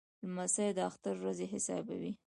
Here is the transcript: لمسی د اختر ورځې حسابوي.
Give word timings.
لمسی 0.25 0.67
د 0.77 0.79
اختر 0.89 1.13
ورځې 1.19 1.45
حسابوي. 1.53 2.11